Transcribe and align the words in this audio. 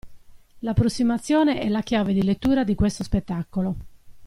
L'approssimazione 0.63 1.59
è 1.59 1.67
la 1.69 1.83
chiave 1.83 2.11
di 2.13 2.23
lettura 2.23 2.63
di 2.63 2.73
questo 2.73 3.03
spettacolo. 3.03 3.75